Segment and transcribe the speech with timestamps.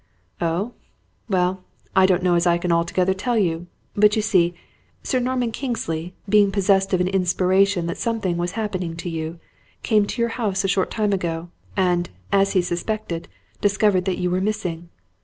[0.41, 0.73] "Oh,
[1.29, 1.63] well,
[1.95, 4.55] I don't know as I can altogether tell you; but you see,
[5.03, 9.37] Sir Norman Kingsley being possessed of an inspiration that something was happening to you,
[9.83, 13.27] came to your house a short time ago, and, as he suspected,
[13.61, 14.89] discovered that you were missing.